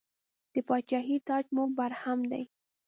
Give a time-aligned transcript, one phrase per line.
[0.53, 2.43] د پاچاهۍ تاج مو برهم دی.